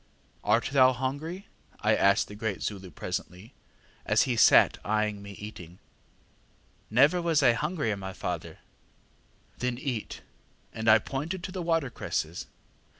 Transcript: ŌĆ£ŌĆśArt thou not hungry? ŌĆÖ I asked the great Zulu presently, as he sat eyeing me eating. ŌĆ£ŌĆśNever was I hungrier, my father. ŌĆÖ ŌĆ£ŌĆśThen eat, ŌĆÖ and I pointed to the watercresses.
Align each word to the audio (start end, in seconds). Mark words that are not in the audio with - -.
ŌĆ£ŌĆśArt 0.43 0.69
thou 0.71 0.87
not 0.87 0.93
hungry? 0.95 1.47
ŌĆÖ 1.73 1.77
I 1.81 1.95
asked 1.95 2.27
the 2.27 2.33
great 2.33 2.63
Zulu 2.63 2.89
presently, 2.89 3.53
as 4.03 4.23
he 4.23 4.35
sat 4.35 4.79
eyeing 4.83 5.21
me 5.21 5.33
eating. 5.33 5.77
ŌĆ£ŌĆśNever 6.91 7.21
was 7.21 7.43
I 7.43 7.53
hungrier, 7.53 7.95
my 7.95 8.11
father. 8.11 8.57
ŌĆÖ 9.59 9.59
ŌĆ£ŌĆśThen 9.73 9.77
eat, 9.79 10.21
ŌĆÖ 10.23 10.79
and 10.79 10.89
I 10.89 10.97
pointed 10.97 11.43
to 11.43 11.51
the 11.51 11.61
watercresses. 11.61 12.47